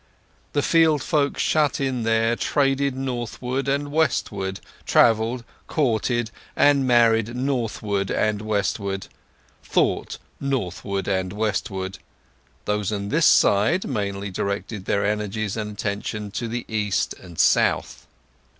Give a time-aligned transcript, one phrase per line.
[0.53, 8.09] The field folk shut in there traded northward and westward, travelled, courted, and married northward
[8.09, 9.05] and westward,
[9.63, 11.99] thought northward and westward;
[12.65, 18.07] those on this side mainly directed their energies and attention to the east and south.